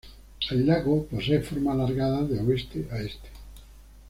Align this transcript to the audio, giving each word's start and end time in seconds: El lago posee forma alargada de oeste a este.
El 0.49 0.65
lago 0.65 1.05
posee 1.05 1.41
forma 1.43 1.73
alargada 1.73 2.23
de 2.23 2.39
oeste 2.39 2.87
a 2.89 2.97
este. 3.01 3.29